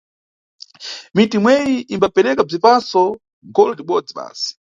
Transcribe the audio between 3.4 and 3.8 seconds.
gole